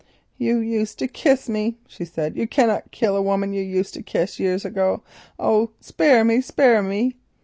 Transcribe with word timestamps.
"You 0.39 0.57
used 0.57 0.97
to 0.97 1.07
kiss 1.07 1.47
me," 1.47 1.77
she 1.87 2.05
said; 2.05 2.35
"you 2.35 2.47
cannot 2.47 2.89
kill 2.89 3.15
a 3.15 3.21
woman 3.21 3.53
you 3.53 3.61
used 3.61 3.93
to 3.93 4.01
kiss 4.01 4.39
years 4.39 4.65
ago. 4.65 5.03
Oh, 5.37 5.69
spare 5.79 6.25
me, 6.25 6.41
spare 6.41 6.81
me!" 6.81 7.17